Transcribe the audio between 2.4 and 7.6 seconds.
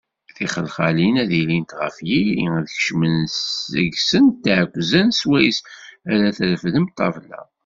ad kecmen deg-sent iɛekkzan swayes ara treffdem ṭṭabla.